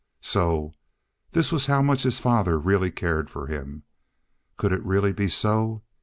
So 0.23 0.73
this 1.33 1.51
was 1.51 1.67
how 1.67 1.83
much 1.83 2.01
his 2.01 2.17
father 2.19 2.57
really 2.57 2.89
cared 2.89 3.29
for 3.29 3.45
him! 3.45 3.83
Could 4.57 4.71
it 4.71 4.83
really 4.83 5.13
be 5.13 5.27
so? 5.27 5.83